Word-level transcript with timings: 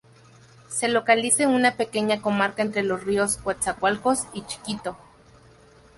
Se 0.67 0.87
localiza 0.87 1.43
en 1.43 1.51
una 1.51 1.75
pequeña 1.77 2.23
comarca 2.23 2.63
entre 2.63 2.81
los 2.81 3.03
ríos 3.03 3.37
Coatzacoalcos 3.37 4.23
y 4.33 4.41
Chiquito. 4.47 4.97